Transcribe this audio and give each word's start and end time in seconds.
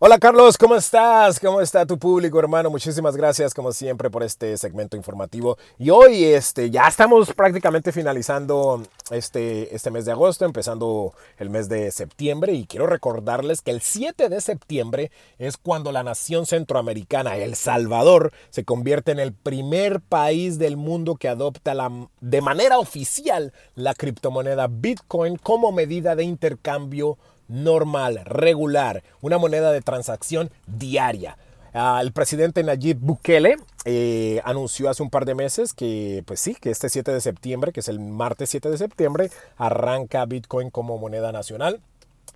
Hola 0.00 0.18
Carlos, 0.18 0.58
¿cómo 0.58 0.74
estás? 0.74 1.38
¿Cómo 1.38 1.60
está 1.60 1.86
tu 1.86 1.96
público, 1.96 2.40
hermano? 2.40 2.68
Muchísimas 2.68 3.16
gracias, 3.16 3.54
como 3.54 3.70
siempre, 3.70 4.10
por 4.10 4.24
este 4.24 4.58
segmento 4.58 4.96
informativo. 4.96 5.56
Y 5.78 5.90
hoy 5.90 6.24
este, 6.24 6.68
ya 6.68 6.88
estamos 6.88 7.32
prácticamente 7.32 7.92
finalizando 7.92 8.82
este, 9.12 9.72
este 9.72 9.92
mes 9.92 10.04
de 10.04 10.10
agosto, 10.10 10.46
empezando 10.46 11.14
el 11.38 11.48
mes 11.48 11.68
de 11.68 11.92
septiembre. 11.92 12.54
Y 12.54 12.66
quiero 12.66 12.88
recordarles 12.88 13.62
que 13.62 13.70
el 13.70 13.82
7 13.82 14.28
de 14.28 14.40
septiembre 14.40 15.12
es 15.38 15.56
cuando 15.56 15.92
la 15.92 16.02
nación 16.02 16.44
centroamericana, 16.44 17.36
El 17.36 17.54
Salvador, 17.54 18.32
se 18.50 18.64
convierte 18.64 19.12
en 19.12 19.20
el 19.20 19.32
primer 19.32 20.00
país 20.00 20.58
del 20.58 20.76
mundo 20.76 21.14
que 21.14 21.28
adopta 21.28 21.72
la, 21.72 22.08
de 22.20 22.40
manera 22.40 22.80
oficial 22.80 23.52
la 23.76 23.94
criptomoneda 23.94 24.66
Bitcoin 24.66 25.36
como 25.36 25.70
medida 25.70 26.16
de 26.16 26.24
intercambio 26.24 27.16
normal, 27.48 28.22
regular, 28.24 29.02
una 29.20 29.38
moneda 29.38 29.72
de 29.72 29.82
transacción 29.82 30.50
diaria. 30.66 31.36
El 31.74 32.12
presidente 32.12 32.62
Nayib 32.62 32.98
Bukele 33.00 33.56
eh, 33.84 34.40
anunció 34.44 34.88
hace 34.88 35.02
un 35.02 35.10
par 35.10 35.24
de 35.24 35.34
meses 35.34 35.74
que, 35.74 36.22
pues 36.24 36.38
sí, 36.38 36.54
que 36.54 36.70
este 36.70 36.88
7 36.88 37.10
de 37.10 37.20
septiembre, 37.20 37.72
que 37.72 37.80
es 37.80 37.88
el 37.88 37.98
martes 37.98 38.50
7 38.50 38.70
de 38.70 38.78
septiembre, 38.78 39.30
arranca 39.56 40.24
Bitcoin 40.24 40.70
como 40.70 40.98
moneda 40.98 41.32
nacional 41.32 41.80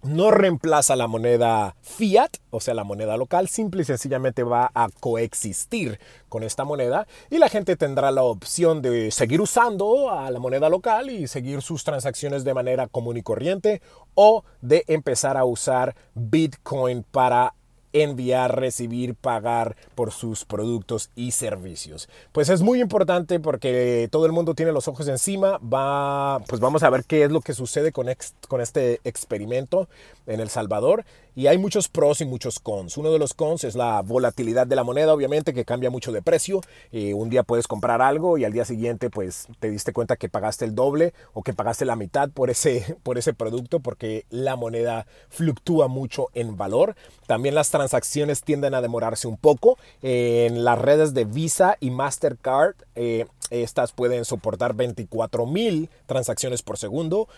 no 0.02 0.30
reemplaza 0.30 0.96
la 0.96 1.06
moneda 1.06 1.76
fiat, 1.82 2.36
o 2.50 2.60
sea, 2.60 2.74
la 2.74 2.84
moneda 2.84 3.16
local, 3.16 3.48
simple 3.48 3.82
y 3.82 3.84
sencillamente 3.84 4.42
va 4.42 4.70
a 4.74 4.88
coexistir 5.00 5.98
con 6.28 6.42
esta 6.42 6.64
moneda 6.64 7.06
y 7.30 7.38
la 7.38 7.48
gente 7.48 7.76
tendrá 7.76 8.10
la 8.10 8.22
opción 8.22 8.82
de 8.82 9.10
seguir 9.10 9.40
usando 9.40 10.10
a 10.10 10.30
la 10.30 10.38
moneda 10.38 10.68
local 10.68 11.10
y 11.10 11.26
seguir 11.26 11.62
sus 11.62 11.84
transacciones 11.84 12.44
de 12.44 12.54
manera 12.54 12.86
común 12.86 13.16
y 13.16 13.22
corriente 13.22 13.82
o 14.14 14.44
de 14.60 14.84
empezar 14.86 15.36
a 15.36 15.44
usar 15.44 15.96
Bitcoin 16.14 17.02
para 17.02 17.54
enviar, 17.92 18.58
recibir, 18.58 19.14
pagar 19.14 19.76
por 19.94 20.12
sus 20.12 20.44
productos 20.44 21.10
y 21.14 21.32
servicios. 21.32 22.08
Pues 22.32 22.48
es 22.48 22.62
muy 22.62 22.80
importante 22.80 23.40
porque 23.40 24.08
todo 24.10 24.26
el 24.26 24.32
mundo 24.32 24.54
tiene 24.54 24.72
los 24.72 24.88
ojos 24.88 25.08
encima. 25.08 25.58
Va, 25.58 26.40
pues 26.46 26.60
vamos 26.60 26.82
a 26.82 26.90
ver 26.90 27.04
qué 27.04 27.24
es 27.24 27.30
lo 27.30 27.40
que 27.40 27.54
sucede 27.54 27.92
con, 27.92 28.06
con 28.48 28.60
este 28.60 29.00
experimento 29.04 29.88
en 30.26 30.40
El 30.40 30.48
Salvador. 30.48 31.04
Y 31.38 31.46
hay 31.46 31.56
muchos 31.56 31.86
pros 31.86 32.20
y 32.20 32.24
muchos 32.24 32.58
cons. 32.58 32.96
Uno 32.96 33.12
de 33.12 33.20
los 33.20 33.32
cons 33.32 33.62
es 33.62 33.76
la 33.76 34.02
volatilidad 34.02 34.66
de 34.66 34.74
la 34.74 34.82
moneda, 34.82 35.14
obviamente, 35.14 35.54
que 35.54 35.64
cambia 35.64 35.88
mucho 35.88 36.10
de 36.10 36.20
precio. 36.20 36.62
Eh, 36.90 37.14
un 37.14 37.30
día 37.30 37.44
puedes 37.44 37.68
comprar 37.68 38.02
algo 38.02 38.38
y 38.38 38.44
al 38.44 38.52
día 38.52 38.64
siguiente 38.64 39.08
pues 39.08 39.46
te 39.60 39.70
diste 39.70 39.92
cuenta 39.92 40.16
que 40.16 40.28
pagaste 40.28 40.64
el 40.64 40.74
doble 40.74 41.14
o 41.34 41.44
que 41.44 41.54
pagaste 41.54 41.84
la 41.84 41.94
mitad 41.94 42.28
por 42.28 42.50
ese, 42.50 42.96
por 43.04 43.18
ese 43.18 43.34
producto 43.34 43.78
porque 43.78 44.26
la 44.30 44.56
moneda 44.56 45.06
fluctúa 45.28 45.86
mucho 45.86 46.26
en 46.34 46.56
valor. 46.56 46.96
También 47.28 47.54
las 47.54 47.70
transacciones 47.70 48.42
tienden 48.42 48.74
a 48.74 48.80
demorarse 48.80 49.28
un 49.28 49.36
poco. 49.36 49.78
en 50.02 50.64
las 50.64 50.80
redes 50.80 51.14
de 51.14 51.24
Visa 51.24 51.76
y 51.78 51.90
Mastercard, 51.90 52.74
eh, 52.96 53.26
estas 53.50 53.92
pueden 53.92 54.24
soportar 54.24 54.74
24 54.74 55.46
mil 55.46 55.88
transacciones 56.06 56.62
por 56.62 56.78
segundo. 56.78 57.28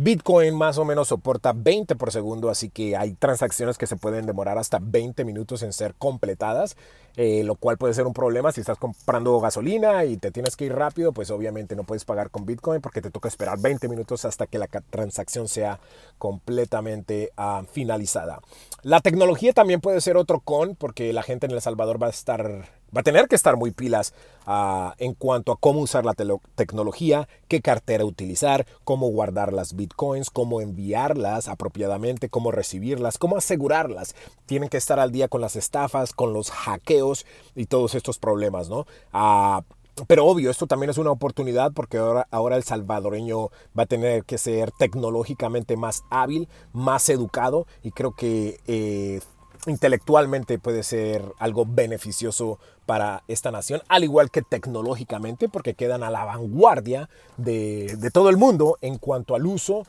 Bitcoin 0.00 0.54
más 0.54 0.78
o 0.78 0.84
menos 0.84 1.08
soporta 1.08 1.52
20 1.52 1.96
por 1.96 2.12
segundo, 2.12 2.50
así 2.50 2.70
que 2.70 2.96
hay 2.96 3.14
transacciones 3.14 3.76
que 3.76 3.88
se 3.88 3.96
pueden 3.96 4.26
demorar 4.26 4.56
hasta 4.56 4.78
20 4.80 5.24
minutos 5.24 5.64
en 5.64 5.72
ser 5.72 5.96
completadas, 5.98 6.76
eh, 7.16 7.42
lo 7.42 7.56
cual 7.56 7.78
puede 7.78 7.94
ser 7.94 8.06
un 8.06 8.12
problema 8.12 8.52
si 8.52 8.60
estás 8.60 8.78
comprando 8.78 9.40
gasolina 9.40 10.04
y 10.04 10.16
te 10.16 10.30
tienes 10.30 10.54
que 10.54 10.66
ir 10.66 10.74
rápido, 10.76 11.10
pues 11.10 11.32
obviamente 11.32 11.74
no 11.74 11.82
puedes 11.82 12.04
pagar 12.04 12.30
con 12.30 12.46
Bitcoin 12.46 12.80
porque 12.80 13.02
te 13.02 13.10
toca 13.10 13.26
esperar 13.26 13.58
20 13.58 13.88
minutos 13.88 14.24
hasta 14.24 14.46
que 14.46 14.60
la 14.60 14.68
transacción 14.68 15.48
sea 15.48 15.80
completamente 16.16 17.32
ah, 17.36 17.64
finalizada. 17.68 18.40
La 18.82 19.00
tecnología 19.00 19.52
también 19.52 19.80
puede 19.80 20.00
ser 20.00 20.16
otro 20.16 20.38
con 20.38 20.76
porque 20.76 21.12
la 21.12 21.24
gente 21.24 21.46
en 21.46 21.52
El 21.52 21.60
Salvador 21.60 22.00
va 22.00 22.06
a 22.06 22.10
estar 22.10 22.68
Va 22.96 23.00
a 23.00 23.04
tener 23.04 23.28
que 23.28 23.36
estar 23.36 23.56
muy 23.56 23.70
pilas 23.70 24.14
ah, 24.46 24.94
en 24.98 25.14
cuanto 25.14 25.52
a 25.52 25.56
cómo 25.56 25.80
usar 25.80 26.04
la 26.04 26.14
tecnología, 26.14 27.28
qué 27.48 27.60
cartera 27.60 28.04
utilizar, 28.04 28.66
cómo 28.84 29.08
guardar 29.08 29.52
las 29.52 29.74
bitcoins, 29.74 30.30
cómo 30.30 30.60
enviarlas 30.60 31.48
apropiadamente, 31.48 32.28
cómo 32.28 32.50
recibirlas, 32.50 33.18
cómo 33.18 33.36
asegurarlas. 33.36 34.14
Tienen 34.46 34.68
que 34.68 34.78
estar 34.78 34.98
al 34.98 35.12
día 35.12 35.28
con 35.28 35.40
las 35.40 35.56
estafas, 35.56 36.12
con 36.12 36.32
los 36.32 36.50
hackeos 36.50 37.26
y 37.54 37.66
todos 37.66 37.94
estos 37.94 38.18
problemas, 38.18 38.68
¿no? 38.68 38.86
Ah, 39.12 39.62
pero 40.06 40.26
obvio, 40.26 40.50
esto 40.50 40.66
también 40.66 40.90
es 40.90 40.98
una 40.98 41.10
oportunidad 41.10 41.72
porque 41.72 41.98
ahora, 41.98 42.56
el 42.56 42.62
salvadoreño 42.62 43.48
va 43.76 43.82
a 43.82 43.86
tener 43.86 44.24
que 44.24 44.38
ser 44.38 44.70
tecnológicamente 44.78 45.76
más 45.76 46.04
hábil, 46.10 46.48
más 46.72 47.08
educado 47.08 47.66
y 47.82 47.90
creo 47.90 48.14
que 48.14 48.60
eh, 48.66 49.20
intelectualmente 49.66 50.58
puede 50.58 50.82
ser 50.82 51.22
algo 51.38 51.66
beneficioso 51.66 52.58
para 52.86 53.22
esta 53.28 53.50
nación, 53.50 53.82
al 53.88 54.04
igual 54.04 54.30
que 54.30 54.42
tecnológicamente, 54.42 55.48
porque 55.48 55.74
quedan 55.74 56.02
a 56.02 56.10
la 56.10 56.24
vanguardia 56.24 57.10
de, 57.36 58.10
todo 58.12 58.30
el 58.30 58.36
mundo 58.36 58.78
en 58.80 58.98
cuanto 58.98 59.34
al 59.34 59.46
uso 59.46 59.86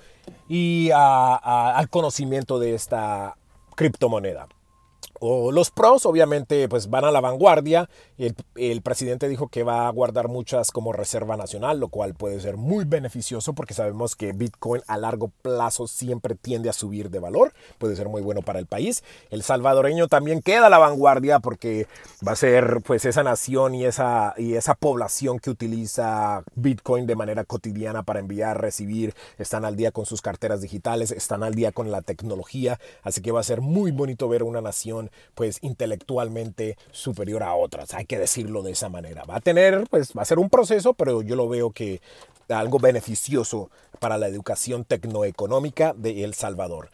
y 0.48 0.90
al 0.94 1.90
conocimiento 1.90 2.60
de 2.60 2.76
esta 2.76 3.38
criptomoneda. 3.76 4.48
O 5.20 5.52
los 5.52 5.72
pros, 5.72 6.06
obviamente, 6.06 6.68
pues 6.70 6.90
van 6.90 7.06
a 7.06 7.12
la 7.12 7.22
vanguardia. 7.22 7.90
El, 8.18 8.36
el, 8.56 8.82
presidente 8.82 9.28
dijo 9.28 9.48
que 9.50 9.64
va 9.64 9.88
a 9.88 9.92
guardar 9.92 10.28
muchas 10.28 10.72
como 10.72 10.94
reserva 10.94 11.38
nacional, 11.38 11.80
lo 11.80 11.90
cual 11.90 12.14
puede 12.14 12.40
ser 12.40 12.58
muy 12.58 12.86
beneficioso 12.86 13.54
porque 13.54 13.74
sabemos 13.74 14.16
que 14.16 14.32
Bitcoin 14.32 14.82
a 14.88 14.98
largo 14.98 15.32
plazo 15.42 15.88
siempre 15.88 16.36
tiende 16.36 16.70
a 16.70 16.74
subir 16.74 17.10
de 17.10 17.20
valor. 17.20 17.54
Puede 17.78 17.96
ser 17.96 18.08
muy 18.08 18.22
bueno 18.22 18.42
para 18.42 18.60
el 18.60 18.66
país. 18.66 19.04
El 19.30 19.44
salvadoreño 19.44 20.08
también 20.08 20.42
queda 20.42 20.68
a 20.68 20.70
la 20.70 20.78
vanguardia 20.78 21.40
porque 21.40 21.88
va 22.26 22.34
a 22.34 22.36
ser 22.38 22.82
pues 22.86 23.06
esa 23.06 23.24
nación 23.24 23.76
y 23.76 23.86
esa, 23.86 24.34
y 24.38 24.56
esa 24.56 24.76
población 24.76 25.40
que 25.40 25.50
utiliza 25.50 26.44
Bitcoin 26.56 27.08
de 27.08 27.16
manera 27.16 27.44
cotidiana 27.44 28.04
para 28.04 28.20
enviar, 28.20 28.62
recibir. 28.62 29.14
Están 29.38 29.66
al 29.66 29.76
día 29.76 29.92
con 29.92 30.06
sus 30.06 30.22
carteras 30.22 30.62
digitales, 30.62 31.12
están 31.12 31.44
al 31.44 31.56
día 31.56 31.72
con 31.72 31.92
la 31.92 32.02
tecnología. 32.02 32.80
Así 33.04 33.22
que 33.22 33.32
va 33.32 33.40
a 33.40 33.44
ser 33.44 33.62
muy 33.62 33.92
bonito 33.92 34.30
ver 34.30 34.44
una 34.44 34.62
nación 34.62 35.09
pues 35.36 35.60
intelectualmente 35.62 36.78
superior 36.92 37.44
a 37.44 37.56
otras, 37.56 37.94
hay 37.94 38.06
que 38.06 38.20
decirlo 38.20 38.62
de 38.64 38.72
esa 38.72 38.90
manera. 38.90 39.24
Va 39.24 39.38
a 39.38 39.42
tener, 39.42 39.86
pues 39.90 40.14
va 40.18 40.22
a 40.22 40.26
ser 40.26 40.40
un 40.40 40.50
proceso, 40.50 40.94
pero 40.94 41.22
yo 41.22 41.36
lo 41.36 41.48
veo 41.48 41.72
que 41.72 42.02
algo 42.50 42.80
beneficioso 42.80 43.70
para 44.00 44.18
la 44.18 44.28
educación 44.28 44.86
tecnoeconómica 44.86 45.94
de 45.96 46.24
El 46.24 46.34
Salvador. 46.34 46.90